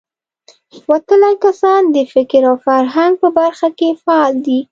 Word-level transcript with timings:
وتلي 0.89 1.33
کسان 1.45 1.81
د 1.95 1.97
فکر 2.13 2.41
او 2.49 2.55
فرهنګ 2.65 3.13
په 3.21 3.27
برخه 3.39 3.67
کې 3.77 3.89
فعال 4.03 4.33
دي. 4.45 4.59